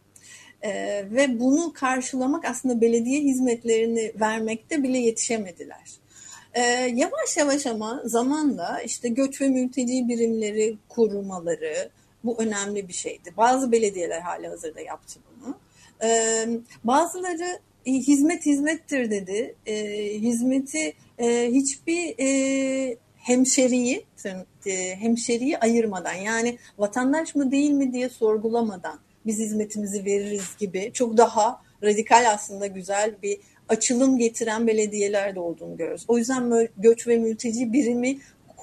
E, 0.63 0.71
ve 1.11 1.39
bunu 1.39 1.73
karşılamak 1.73 2.45
aslında 2.45 2.81
belediye 2.81 3.21
hizmetlerini 3.21 4.11
vermekte 4.19 4.83
bile 4.83 4.97
yetişemediler. 4.97 5.91
E, 6.53 6.61
yavaş 6.95 7.37
yavaş 7.37 7.65
ama 7.65 8.01
zamanla 8.05 8.81
işte 8.81 9.09
göç 9.09 9.41
ve 9.41 9.47
mülteci 9.47 10.07
birimleri 10.07 10.77
kurmaları 10.89 11.89
bu 12.23 12.41
önemli 12.41 12.87
bir 12.87 12.93
şeydi. 12.93 13.33
Bazı 13.37 13.71
belediyeler 13.71 14.21
hali 14.21 14.47
hazırda 14.47 14.81
yaptı 14.81 15.19
bunu. 15.25 15.57
E, 16.03 16.45
bazıları 16.83 17.59
hizmet 17.85 18.45
hizmettir 18.45 19.11
dedi. 19.11 19.55
E, 19.65 19.75
hizmeti 20.19 20.93
e, 21.19 21.51
hiçbir 21.51 22.15
e, 22.19 22.97
hemşeriyi 23.17 24.05
e, 24.65 24.95
hemşeriyi 24.95 25.57
ayırmadan 25.57 26.13
yani 26.13 26.57
vatandaş 26.77 27.35
mı 27.35 27.51
değil 27.51 27.71
mi 27.71 27.93
diye 27.93 28.09
sorgulamadan 28.09 28.99
biz 29.25 29.39
hizmetimizi 29.39 30.05
veririz 30.05 30.55
gibi 30.59 30.91
çok 30.93 31.17
daha 31.17 31.61
radikal 31.83 32.31
aslında 32.33 32.67
güzel 32.67 33.15
bir 33.23 33.37
açılım 33.69 34.17
getiren 34.17 34.67
belediyeler 34.67 35.35
de 35.35 35.39
olduğunu 35.39 35.77
görüyoruz. 35.77 36.05
O 36.07 36.17
yüzden 36.17 36.67
göç 36.77 37.07
ve 37.07 37.17
mülteci 37.17 37.73
birimi 37.73 38.19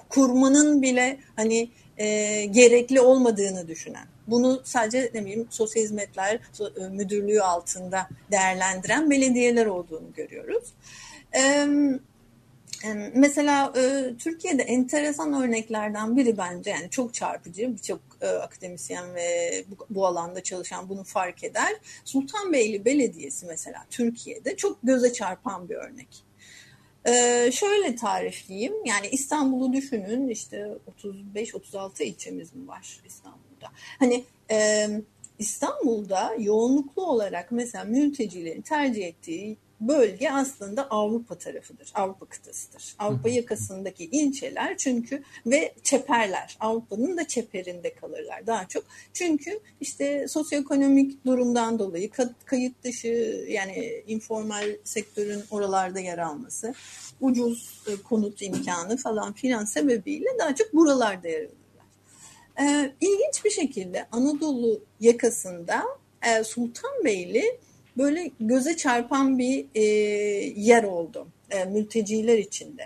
kurmanın 0.08 0.82
bile 0.82 1.18
hani 1.36 1.70
e, 1.98 2.44
gerekli 2.44 3.00
olmadığını 3.00 3.68
düşünen. 3.68 4.06
Bunu 4.26 4.60
sadece 4.64 5.10
ne 5.14 5.20
bileyim 5.20 5.46
sosyal 5.50 5.82
hizmetler 5.82 6.40
e, 6.80 6.88
müdürlüğü 6.88 7.42
altında 7.42 8.08
değerlendiren 8.30 9.10
belediyeler 9.10 9.66
olduğunu 9.66 10.12
görüyoruz. 10.16 10.72
Evet 11.32 12.00
Mesela 13.14 13.72
e, 13.76 14.14
Türkiye'de 14.18 14.62
enteresan 14.62 15.42
örneklerden 15.42 16.16
biri 16.16 16.38
bence 16.38 16.70
yani 16.70 16.90
çok 16.90 17.14
çarpıcı 17.14 17.72
birçok 17.72 18.00
e, 18.20 18.26
akademisyen 18.26 19.14
ve 19.14 19.64
bu, 19.90 20.06
alanda 20.06 20.42
çalışan 20.42 20.88
bunu 20.88 21.04
fark 21.04 21.44
eder. 21.44 21.76
Sultanbeyli 22.04 22.84
Belediyesi 22.84 23.46
mesela 23.46 23.86
Türkiye'de 23.90 24.56
çok 24.56 24.78
göze 24.82 25.12
çarpan 25.12 25.68
bir 25.68 25.74
örnek. 25.74 26.24
E, 27.04 27.12
şöyle 27.52 27.96
tarifleyeyim 27.96 28.84
yani 28.84 29.08
İstanbul'u 29.08 29.72
düşünün 29.72 30.28
işte 30.28 30.68
35-36 31.34 32.02
ilçemiz 32.02 32.54
mi 32.54 32.68
var 32.68 33.00
İstanbul'da? 33.06 33.68
Hani 33.98 34.24
İstanbul'da 35.38 36.34
yoğunluklu 36.38 37.06
olarak 37.06 37.52
mesela 37.52 37.84
mültecilerin 37.84 38.62
tercih 38.62 39.06
ettiği 39.06 39.56
bölge 39.80 40.30
aslında 40.30 40.90
Avrupa 40.90 41.34
tarafıdır. 41.34 41.92
Avrupa 41.94 42.26
kıtasıdır. 42.26 42.94
Avrupa 42.98 43.28
yakasındaki 43.28 44.04
ilçeler 44.04 44.76
çünkü 44.76 45.22
ve 45.46 45.74
çeperler. 45.82 46.56
Avrupa'nın 46.60 47.16
da 47.16 47.28
çeperinde 47.28 47.94
kalırlar 47.94 48.46
daha 48.46 48.68
çok. 48.68 48.84
Çünkü 49.12 49.60
işte 49.80 50.28
sosyoekonomik 50.28 51.26
durumdan 51.26 51.78
dolayı 51.78 52.10
kayıt 52.44 52.84
dışı 52.84 53.44
yani 53.48 54.02
informal 54.06 54.76
sektörün 54.84 55.42
oralarda 55.50 56.00
yer 56.00 56.18
alması, 56.18 56.74
ucuz 57.20 57.82
e, 57.86 58.02
konut 58.02 58.42
imkanı 58.42 58.96
falan 58.96 59.32
filan 59.32 59.64
sebebiyle 59.64 60.28
daha 60.38 60.54
çok 60.54 60.74
buralarda 60.74 61.28
yer 61.28 61.40
alırlar. 61.42 61.58
Ee, 62.60 62.92
ilginç 63.00 63.44
bir 63.44 63.50
şekilde 63.50 64.06
Anadolu 64.12 64.80
yakasında 65.00 65.84
e, 66.22 66.44
Sultanbeyli 66.44 67.58
böyle 67.98 68.30
göze 68.40 68.76
çarpan 68.76 69.38
bir 69.38 69.66
e, 69.74 69.82
yer 70.56 70.84
oldu 70.84 71.28
e, 71.50 71.64
mülteciler 71.64 72.38
içinde. 72.38 72.82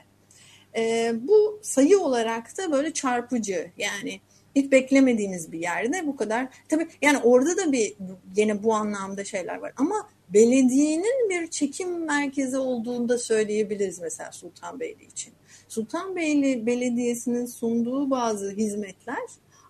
E, 0.77 1.13
bu 1.29 1.61
sayı 1.63 2.01
olarak 2.01 2.59
da 2.59 2.73
böyle 2.73 2.93
çarpıcı 2.93 3.71
yani 3.77 4.21
hiç 4.57 4.73
beklemediğiniz 4.73 5.53
bir 5.53 5.61
yerde 5.61 6.07
bu 6.07 6.17
kadar. 6.17 6.49
Tabii 6.69 6.89
yani 7.03 7.19
orada 7.19 7.57
da 7.57 7.73
bir 7.73 7.95
yine 8.37 8.63
bu 8.63 8.75
anlamda 8.75 9.25
şeyler 9.25 9.57
var 9.57 9.73
ama 9.77 10.09
belediyenin 10.29 11.31
bir 11.31 11.47
çekim 11.47 12.05
merkezi 12.05 12.59
olduğunu 12.59 13.09
da 13.09 13.19
söyleyebiliriz 13.19 13.99
mesela 13.99 14.33
Sultanbeyli 14.33 15.05
için. 15.05 15.33
Sultanbeyli 15.69 16.67
Belediyesi'nin 16.67 17.47
sunduğu 17.47 18.11
bazı 18.11 18.51
hizmetler 18.51 19.29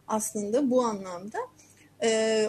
aslında 0.09 0.71
bu 0.71 0.85
anlamda 0.85 1.39
e, 2.03 2.45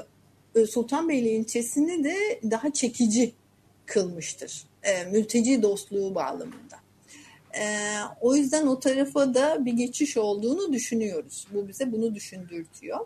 Sultanbeyli 0.70 1.30
ilçesini 1.30 2.04
de 2.04 2.16
daha 2.52 2.74
çekici 2.74 3.34
kılmıştır. 3.86 4.64
E, 4.84 5.04
mülteci 5.06 5.62
dostluğu 5.62 6.16
bağlamında. 6.16 6.80
E, 7.60 7.64
o 8.22 8.36
yüzden 8.36 8.68
o 8.68 8.80
tarafa 8.80 9.34
da 9.34 9.66
bir 9.66 9.74
geçiş 9.74 10.18
olduğunu 10.18 10.74
düşünüyoruz. 10.74 11.48
Bu 11.54 11.68
bize 11.68 11.92
bunu 11.92 12.16
düşündürtüyor. 12.16 13.00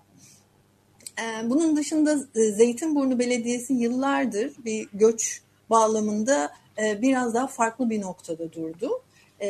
E, 1.19 1.49
bunun 1.49 1.75
dışında 1.75 2.19
e, 2.35 2.51
Zeytinburnu 2.51 3.19
Belediyesi 3.19 3.73
yıllardır 3.73 4.53
bir 4.65 4.89
göç 4.93 5.41
bağlamında 5.69 6.51
e, 6.83 7.01
biraz 7.01 7.33
daha 7.33 7.47
farklı 7.47 7.89
bir 7.89 8.01
noktada 8.01 8.53
durdu. 8.53 9.01
E, 9.41 9.49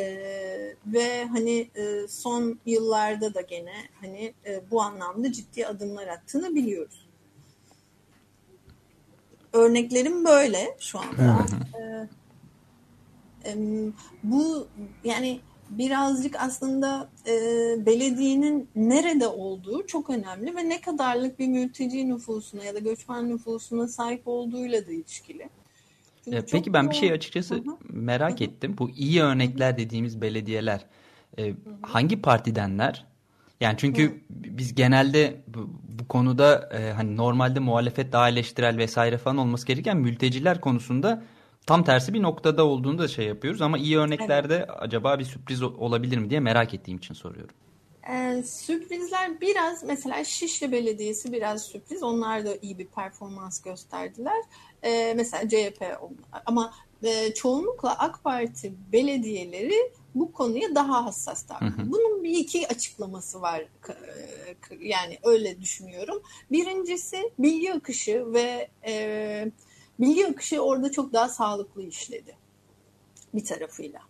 ve 0.86 1.24
hani 1.24 1.68
e, 1.76 2.08
son 2.08 2.58
yıllarda 2.66 3.34
da 3.34 3.40
gene 3.40 3.74
hani 4.00 4.34
e, 4.46 4.70
bu 4.70 4.82
anlamda 4.82 5.32
ciddi 5.32 5.66
adımlar 5.66 6.06
attığını 6.06 6.54
biliyoruz 6.54 7.07
örneklerim 9.52 10.24
böyle 10.24 10.76
şu 10.78 10.98
anda. 10.98 11.46
ee, 11.80 12.08
bu 14.22 14.68
yani 15.04 15.40
birazcık 15.70 16.36
aslında 16.40 17.08
e, 17.26 17.32
belediyenin 17.86 18.68
nerede 18.76 19.26
olduğu 19.26 19.86
çok 19.86 20.10
önemli 20.10 20.56
ve 20.56 20.68
ne 20.68 20.80
kadarlık 20.80 21.38
bir 21.38 21.48
mülteci 21.48 22.08
nüfusuna 22.08 22.64
ya 22.64 22.74
da 22.74 22.78
göçmen 22.78 23.28
nüfusuna 23.28 23.88
sahip 23.88 24.22
olduğuyla 24.26 24.86
da 24.86 24.92
ilişkili. 24.92 25.48
Çünkü 26.24 26.44
Peki 26.52 26.72
ben 26.72 26.90
bir 26.90 26.94
şey 26.94 27.12
açıkçası 27.12 27.54
Hı-hı. 27.54 27.76
merak 27.88 28.40
Hı-hı. 28.40 28.44
ettim. 28.44 28.74
Bu 28.78 28.90
iyi 28.90 29.22
örnekler 29.22 29.78
dediğimiz 29.78 30.20
belediyeler 30.20 30.86
e, 31.38 31.54
hangi 31.82 32.22
partidenler? 32.22 33.07
Yani 33.60 33.76
çünkü 33.78 34.04
Hı. 34.04 34.14
biz 34.30 34.74
genelde 34.74 35.40
bu, 35.46 35.70
bu 36.00 36.08
konuda 36.08 36.68
e, 36.72 36.92
hani 36.92 37.16
normalde 37.16 37.60
muhalefet 37.60 38.12
daha 38.12 38.28
eleştirel 38.28 38.76
vesaire 38.78 39.18
falan 39.18 39.36
olması 39.36 39.66
gereken 39.66 39.96
mülteciler 39.96 40.60
konusunda 40.60 41.22
tam 41.66 41.84
tersi 41.84 42.14
bir 42.14 42.22
noktada 42.22 42.64
olduğunu 42.64 42.98
da 42.98 43.08
şey 43.08 43.26
yapıyoruz. 43.26 43.62
Ama 43.62 43.78
iyi 43.78 43.98
örneklerde 43.98 44.54
evet. 44.54 44.68
acaba 44.78 45.18
bir 45.18 45.24
sürpriz 45.24 45.62
olabilir 45.62 46.18
mi 46.18 46.30
diye 46.30 46.40
merak 46.40 46.74
ettiğim 46.74 46.98
için 46.98 47.14
soruyorum. 47.14 47.54
Ee, 48.10 48.42
sürprizler 48.42 49.40
biraz 49.40 49.84
mesela 49.84 50.24
Şişli 50.24 50.72
Belediyesi 50.72 51.32
biraz 51.32 51.62
sürpriz. 51.62 52.02
Onlar 52.02 52.44
da 52.44 52.56
iyi 52.62 52.78
bir 52.78 52.86
performans 52.86 53.62
gösterdiler. 53.62 54.42
Ee, 54.82 55.14
mesela 55.16 55.48
CHP 55.48 55.84
ama 56.46 56.72
e, 57.02 57.34
çoğunlukla 57.34 57.98
AK 57.98 58.24
Parti 58.24 58.74
belediyeleri 58.92 59.92
bu 60.14 60.32
konuya 60.32 60.74
daha 60.74 61.04
hassas 61.04 61.48
davranıyor. 61.48 61.92
Bunun 61.92 62.24
bir 62.24 62.38
iki 62.38 62.68
açıklaması 62.68 63.40
var. 63.40 63.64
Yani 64.80 65.18
öyle 65.22 65.60
düşünüyorum. 65.60 66.22
Birincisi 66.52 67.32
bilgi 67.38 67.74
akışı 67.74 68.32
ve 68.32 68.68
e, 68.86 69.52
bilgi 70.00 70.26
akışı 70.26 70.60
orada 70.60 70.92
çok 70.92 71.12
daha 71.12 71.28
sağlıklı 71.28 71.82
işledi 71.82 72.36
bir 73.34 73.44
tarafıyla. 73.44 74.00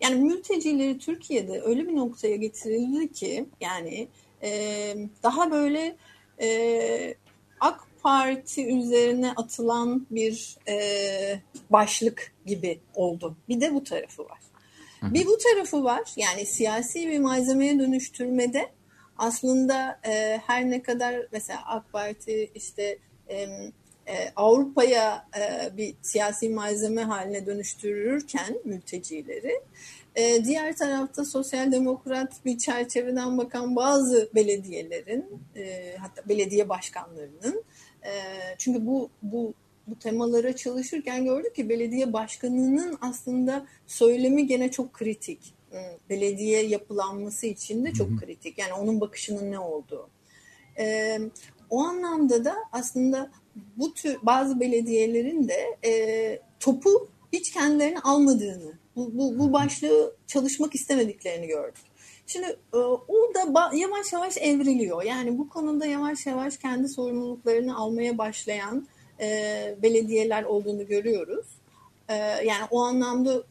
Yani 0.00 0.14
mültecileri 0.14 0.98
Türkiye'de 0.98 1.60
öyle 1.60 1.88
bir 1.88 1.96
noktaya 1.96 2.36
getirildi 2.36 3.12
ki 3.12 3.46
yani 3.60 4.08
e, 4.42 4.94
daha 5.22 5.50
böyle 5.50 5.96
e, 6.42 7.14
AK 7.60 7.88
Parti 8.02 8.66
üzerine 8.66 9.32
atılan 9.32 10.06
bir 10.10 10.56
e, 10.68 11.40
başlık 11.70 12.32
gibi 12.46 12.80
oldu. 12.94 13.36
Bir 13.48 13.60
de 13.60 13.74
bu 13.74 13.84
tarafı 13.84 14.24
var. 14.24 14.38
Bir 15.02 15.26
bu 15.26 15.38
tarafı 15.38 15.84
var. 15.84 16.12
Yani 16.16 16.46
siyasi 16.46 17.08
bir 17.08 17.18
malzemeye 17.18 17.78
dönüştürmede 17.78 18.70
aslında 19.18 20.00
e, 20.06 20.40
her 20.46 20.70
ne 20.70 20.82
kadar 20.82 21.26
mesela 21.32 21.62
AK 21.66 21.92
Parti 21.92 22.50
işte 22.54 22.98
e, 23.28 23.36
e, 24.06 24.32
Avrupa'ya 24.36 25.28
e, 25.38 25.76
bir 25.76 25.94
siyasi 26.02 26.48
malzeme 26.48 27.02
haline 27.02 27.46
dönüştürürken 27.46 28.58
mültecileri 28.64 29.60
e, 30.14 30.44
diğer 30.44 30.76
tarafta 30.76 31.24
sosyal 31.24 31.72
demokrat 31.72 32.44
bir 32.44 32.58
çerçeveden 32.58 33.38
bakan 33.38 33.76
bazı 33.76 34.30
belediyelerin 34.34 35.26
e, 35.56 35.96
hatta 35.96 36.28
belediye 36.28 36.68
başkanlarının 36.68 37.64
E, 38.04 38.12
çünkü 38.58 38.86
bu 38.86 39.10
bu 39.22 39.54
bu 39.92 39.98
temalara 39.98 40.56
çalışırken 40.56 41.24
gördük 41.24 41.54
ki 41.54 41.68
belediye 41.68 42.12
başkanının 42.12 42.98
aslında 43.00 43.66
söylemi 43.86 44.46
gene 44.46 44.70
çok 44.70 44.92
kritik. 44.92 45.54
Hmm, 45.70 45.80
belediye 46.10 46.66
yapılanması 46.66 47.46
için 47.46 47.84
de 47.84 47.92
çok 47.92 48.10
Hı-hı. 48.10 48.16
kritik. 48.16 48.58
Yani 48.58 48.72
onun 48.72 49.00
bakışının 49.00 49.50
ne 49.50 49.58
olduğu. 49.58 50.08
E, 50.78 51.18
o 51.70 51.80
anlamda 51.80 52.44
da 52.44 52.54
aslında 52.72 53.30
bu 53.76 53.94
tür 53.94 54.16
bazı 54.22 54.60
belediyelerin 54.60 55.48
de 55.48 55.88
e, 55.88 56.40
topu 56.60 57.08
hiç 57.32 57.50
kendilerini 57.50 58.00
almadığını, 58.00 58.72
bu, 58.96 59.18
bu, 59.18 59.38
bu 59.38 59.52
başlığı 59.52 60.16
çalışmak 60.26 60.74
istemediklerini 60.74 61.46
gördük. 61.46 61.84
Şimdi 62.26 62.46
e, 62.74 62.76
o 62.76 63.34
da 63.34 63.70
yavaş 63.76 64.12
yavaş 64.12 64.36
evriliyor. 64.36 65.02
Yani 65.02 65.38
bu 65.38 65.48
konuda 65.48 65.86
yavaş 65.86 66.26
yavaş 66.26 66.56
kendi 66.56 66.88
sorumluluklarını 66.88 67.76
almaya 67.76 68.18
başlayan 68.18 68.86
e, 69.22 69.74
belediyeler 69.82 70.42
olduğunu 70.42 70.86
görüyoruz. 70.86 71.46
E, 72.08 72.14
yani 72.44 72.66
o 72.70 72.82
anlamda 72.82 73.42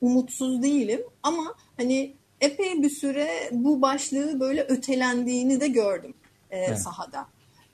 umutsuz 0.00 0.62
değilim 0.62 1.00
ama 1.22 1.54
hani 1.76 2.14
epey 2.40 2.82
bir 2.82 2.90
süre 2.90 3.28
bu 3.52 3.82
başlığı 3.82 4.40
böyle 4.40 4.62
ötelendiğini 4.62 5.60
de 5.60 5.68
gördüm 5.68 6.14
e, 6.50 6.58
evet. 6.58 6.78
sahada. 6.78 7.26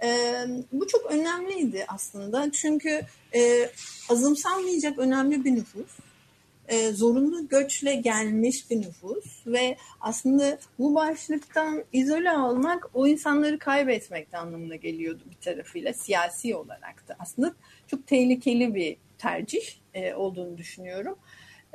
E, 0.04 0.34
bu 0.72 0.86
çok 0.86 1.06
önemliydi 1.06 1.84
aslında 1.88 2.52
çünkü 2.52 3.00
e, 3.34 3.70
azımsanmayacak 4.08 4.98
önemli 4.98 5.44
bir 5.44 5.54
nüfus. 5.54 5.98
E, 6.72 6.92
zorunlu 6.92 7.48
göçle 7.48 7.94
gelmiş 7.94 8.70
bir 8.70 8.80
nüfus 8.80 9.46
ve 9.46 9.76
aslında 10.00 10.58
bu 10.78 10.94
başlıktan 10.94 11.84
izole 11.92 12.32
olmak 12.32 12.90
o 12.94 13.06
insanları 13.06 13.58
kaybetmek 13.58 14.34
anlamına 14.34 14.76
geliyordu 14.76 15.22
bir 15.30 15.36
tarafıyla 15.36 15.92
siyasi 15.92 16.56
olarak 16.56 17.08
da. 17.08 17.16
Aslında 17.18 17.54
çok 17.86 18.06
tehlikeli 18.06 18.74
bir 18.74 18.96
tercih 19.18 19.62
e, 19.94 20.14
olduğunu 20.14 20.58
düşünüyorum. 20.58 21.18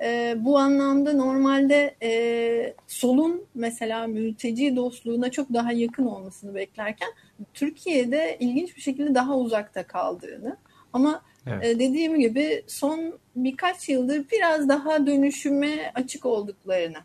E, 0.03 0.35
bu 0.39 0.57
anlamda 0.57 1.13
normalde 1.13 1.95
e, 2.03 2.73
solun 2.87 3.45
mesela 3.55 4.07
mülteci 4.07 4.75
dostluğuna 4.75 5.31
çok 5.31 5.53
daha 5.53 5.71
yakın 5.71 6.05
olmasını 6.05 6.55
beklerken 6.55 7.09
Türkiye'de 7.53 8.37
ilginç 8.39 8.75
bir 8.75 8.81
şekilde 8.81 9.15
daha 9.15 9.37
uzakta 9.37 9.87
kaldığını 9.87 10.57
ama 10.93 11.21
evet. 11.47 11.65
e, 11.65 11.79
dediğim 11.79 12.19
gibi 12.19 12.63
son 12.67 13.13
birkaç 13.35 13.89
yıldır 13.89 14.25
biraz 14.31 14.69
daha 14.69 15.07
dönüşüme 15.07 15.91
açık 15.95 16.25
olduklarını 16.25 16.97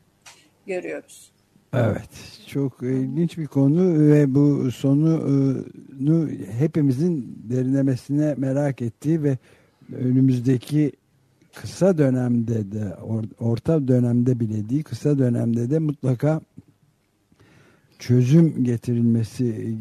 görüyoruz. 0.67 1.33
Evet 1.75 2.11
çok 2.47 2.83
ilginç 2.83 3.39
bir 3.39 3.47
konu 3.47 4.11
ve 4.11 4.35
bu 4.35 4.71
sonunu 4.71 6.29
hepimizin 6.59 7.39
derinlemesine 7.51 8.35
merak 8.37 8.83
ettiği 8.83 9.23
ve 9.23 9.39
önümüzdeki 9.93 10.93
kısa 11.55 11.99
dönemde 11.99 12.73
de 12.73 12.97
orta 13.41 13.89
dönemde 13.89 14.41
bile 14.41 14.69
değil 14.69 14.83
kısa 14.83 15.19
dönemde 15.19 15.71
de 15.71 15.79
mutlaka 15.79 16.41
çözüm 17.99 18.65
getirilmesi 18.65 19.77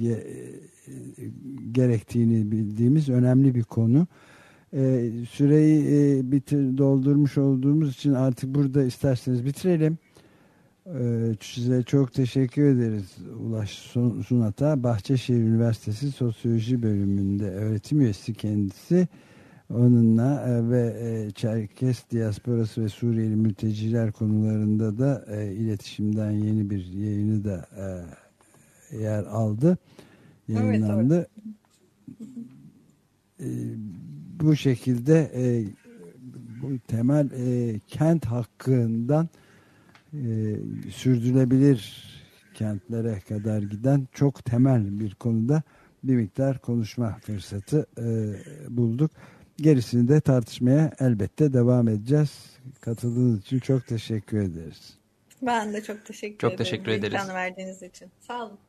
gerektiğini 1.72 2.52
bildiğimiz 2.52 3.10
önemli 3.10 3.56
bir 3.56 3.64
konu. 3.64 4.08
Ee, 4.74 5.12
süreyi 5.30 5.84
e, 5.86 6.32
bitir, 6.32 6.78
doldurmuş 6.78 7.38
olduğumuz 7.38 7.96
için 7.96 8.14
artık 8.14 8.56
burada 8.56 8.84
isterseniz 8.84 9.46
bitirelim. 9.46 9.98
Ee, 10.88 11.36
size 11.42 11.84
çok 11.84 12.14
teşekkür 12.14 12.66
ederiz 12.66 13.18
Ulaş 13.40 13.70
Sunat'a. 14.28 14.84
Bahçeşehir 14.84 15.40
Üniversitesi 15.40 16.12
Sosyoloji 16.12 16.84
Bölümünde 16.84 17.50
öğretim 17.50 18.02
üyesi 18.02 18.34
kendisi. 18.34 19.08
Onunla 19.70 20.48
e, 20.48 20.70
ve 20.70 20.96
e, 21.00 21.32
Çerkes 21.32 22.10
diasporası 22.12 22.84
ve 22.84 22.90
Suriyeli 22.90 23.36
mülteciler 23.36 24.12
konularında 24.12 24.98
da 24.98 25.26
e, 25.30 25.54
iletişimden 25.54 26.32
yeni 26.32 26.70
bir 26.70 26.86
yayını 26.86 27.44
da 27.44 27.68
e, 28.92 28.98
yer 28.98 29.24
aldı. 29.24 29.78
Yayınlandı. 30.48 31.16
Evet, 31.16 31.30
e, 33.40 33.46
bu 34.42 34.56
şekilde 34.56 35.32
e, 35.36 35.66
bu 36.62 36.80
temel 36.88 37.30
e, 37.32 37.80
kent 37.88 38.26
hakkından 38.26 39.30
e, 40.14 40.20
sürdürülebilir 40.92 42.12
kentlere 42.54 43.20
kadar 43.20 43.62
giden 43.62 44.08
çok 44.12 44.46
temel 44.46 45.00
bir 45.00 45.16
konuda 45.16 45.64
bir 46.04 46.16
miktar 46.16 46.60
konuşma 46.60 47.18
fırsatı 47.22 47.88
e, 47.98 48.06
bulduk. 48.78 49.12
Gerisini 49.58 50.08
de 50.08 50.22
tartışmaya 50.22 50.92
elbette 51.00 51.54
devam 51.54 51.88
edeceğiz. 51.88 52.58
Katıldığınız 52.82 53.40
için 53.40 53.60
çok 53.60 53.88
teşekkür 53.88 54.38
ederiz. 54.42 54.98
Ben 55.42 55.74
de 55.74 55.84
çok 55.84 56.06
teşekkür 56.06 56.38
çok 56.38 56.54
ederim. 56.54 56.58
Çok 56.58 56.66
teşekkür 56.66 56.92
ederiz. 56.92 57.30
verdiğiniz 57.30 57.84
için. 57.84 58.12
Sağ 58.20 58.46
olun. 58.46 58.60